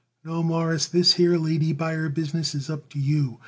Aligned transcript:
No, 0.23 0.41
Mawruss, 0.41 0.87
this 0.87 1.13
here 1.13 1.37
lady 1.37 1.73
buyer 1.73 2.09
business 2.09 2.55
is 2.55 2.71
up 2.71 2.89
to 2.89 2.99
you. 2.99 3.39